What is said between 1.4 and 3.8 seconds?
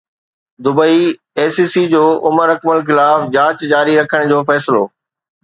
سي C جو عمر اڪمل خلاف جاچ